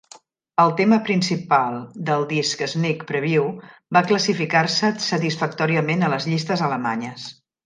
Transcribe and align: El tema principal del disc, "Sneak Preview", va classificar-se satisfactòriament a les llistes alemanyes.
El 0.61 0.71
tema 0.77 0.97
principal 1.09 1.75
del 2.07 2.25
disc, 2.31 2.63
"Sneak 2.71 3.05
Preview", 3.11 3.45
va 3.99 4.03
classificar-se 4.13 4.91
satisfactòriament 5.11 6.03
a 6.03 6.11
les 6.17 6.27
llistes 6.33 6.65
alemanyes. 6.71 7.29